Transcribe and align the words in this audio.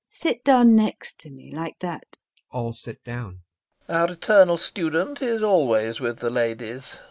Sit 0.09 0.43
down 0.43 0.75
next 0.75 1.19
to 1.19 1.29
me, 1.29 1.51
like 1.53 1.77
that. 1.77 2.17
[All 2.49 2.73
sit 2.73 3.03
down.] 3.03 3.41
LOPAKHIN. 3.87 3.95
Our 3.95 4.11
eternal 4.13 4.57
student 4.57 5.21
is 5.21 5.43
always 5.43 5.99
with 5.99 6.17
the 6.17 6.31
ladies. 6.31 6.95